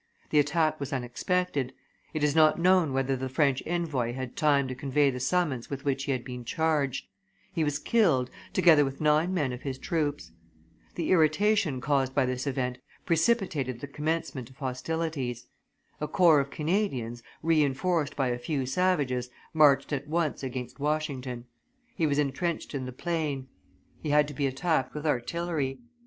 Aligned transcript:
The 0.31 0.39
attack 0.39 0.79
was 0.79 0.91
unexpected; 0.91 1.73
it 2.11 2.23
is 2.23 2.35
not 2.35 2.57
known 2.57 2.91
whether 2.91 3.15
the 3.15 3.29
French 3.29 3.61
envoy 3.67 4.13
had 4.13 4.35
time 4.35 4.67
to 4.67 4.73
convey 4.73 5.11
the 5.11 5.19
summons 5.19 5.69
with 5.69 5.85
which 5.85 6.05
he 6.05 6.11
had 6.11 6.23
been 6.23 6.43
charged; 6.43 7.05
he 7.53 7.63
was 7.63 7.77
killed, 7.77 8.31
together 8.51 8.83
with 8.83 8.99
nine 8.99 9.31
men 9.31 9.53
of 9.53 9.61
his 9.61 9.77
troops. 9.77 10.31
The 10.95 11.11
irritation 11.11 11.79
caused 11.81 12.15
by 12.15 12.25
this 12.25 12.47
event 12.47 12.79
precipitated 13.05 13.79
the 13.79 13.85
commencement 13.85 14.49
of 14.49 14.57
hostilities. 14.57 15.45
A 15.99 16.07
corps 16.07 16.39
of 16.39 16.49
Canadians, 16.49 17.21
re 17.43 17.63
enforced 17.63 18.15
by 18.15 18.29
a 18.29 18.39
few 18.39 18.65
savages, 18.65 19.29
marched 19.53 19.93
at 19.93 20.07
once 20.07 20.41
against 20.41 20.79
Washington; 20.79 21.45
he 21.95 22.07
was 22.07 22.17
intrenched 22.17 22.73
in 22.73 22.87
the 22.87 22.91
plain; 22.91 23.49
he 24.01 24.09
had 24.09 24.27
to 24.29 24.33
be 24.33 24.47
attacked 24.47 24.95
with 24.95 25.05
artillery. 25.05 25.77